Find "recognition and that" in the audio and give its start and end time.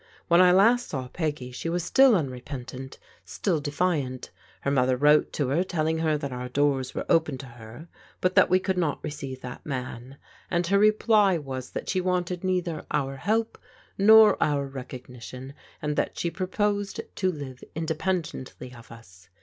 14.65-16.17